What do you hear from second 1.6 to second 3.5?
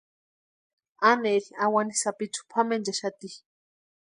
awani sapichu pʼamenchaxati.